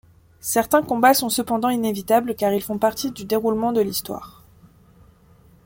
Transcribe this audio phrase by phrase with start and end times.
[0.39, 4.41] Certains combats sont cependant inévitables car ils font partie du déroulement de l’histoire.